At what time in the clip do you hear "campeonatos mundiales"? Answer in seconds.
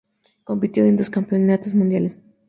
1.11-2.17